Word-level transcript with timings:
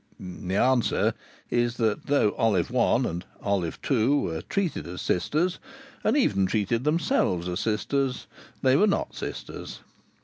The 0.19 0.55
answer 0.55 1.13
is 1.51 1.77
that 1.77 2.07
though 2.07 2.31
Olive 2.35 2.71
One 2.71 3.05
and 3.05 3.23
Olive 3.43 3.79
Two 3.83 4.19
were 4.21 4.41
treated 4.41 4.87
as 4.87 4.99
sisters, 4.99 5.59
and 6.03 6.17
even 6.17 6.47
treated 6.47 6.85
themselves 6.85 7.47
as 7.47 7.59
sisters, 7.59 8.25
they 8.63 8.75
were 8.75 8.87
not 8.87 9.13
sisters. 9.13 9.81